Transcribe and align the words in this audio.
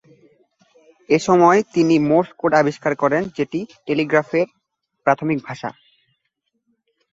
এসময় 1.09 1.59
তিনি 1.73 1.95
Morse 2.09 2.29
code 2.37 2.51
আবিষ্কার 2.53 2.93
করেন, 2.95 3.23
যেটি 3.37 3.59
টেলিগ্রাফের 3.87 4.47
প্রাথমিক 5.07 5.39
ভাষা। 5.47 5.69